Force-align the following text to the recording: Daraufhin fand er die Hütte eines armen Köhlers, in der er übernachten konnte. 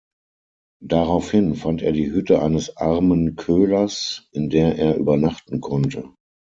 Daraufhin 0.83 1.53
fand 1.53 1.83
er 1.83 1.91
die 1.91 2.11
Hütte 2.11 2.41
eines 2.41 2.75
armen 2.75 3.35
Köhlers, 3.35 4.27
in 4.31 4.49
der 4.49 4.75
er 4.79 4.95
übernachten 4.97 5.61
konnte. 5.61 6.09